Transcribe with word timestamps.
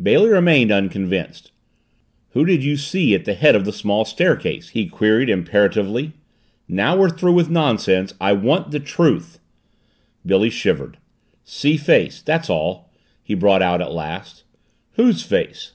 Bailey 0.00 0.28
remained 0.28 0.70
unconvinced. 0.70 1.50
"Who 2.34 2.44
did 2.44 2.62
you 2.62 2.76
see 2.76 3.16
at 3.16 3.24
the 3.24 3.34
head 3.34 3.56
of 3.56 3.64
the 3.64 3.72
small 3.72 4.04
staircase?" 4.04 4.68
he 4.68 4.86
queried 4.86 5.28
imperatively. 5.28 6.12
"Now 6.68 6.96
we're 6.96 7.08
through 7.10 7.32
with 7.32 7.50
nonsense; 7.50 8.14
I 8.20 8.32
want 8.32 8.70
the 8.70 8.78
truth!" 8.78 9.40
Billy 10.24 10.50
shivered. 10.50 10.98
"See 11.42 11.76
face 11.76 12.22
that's 12.22 12.48
all," 12.48 12.92
he 13.24 13.34
brought 13.34 13.60
out 13.60 13.80
at 13.82 13.90
last. 13.90 14.44
"Whose 14.92 15.24
face?" 15.24 15.72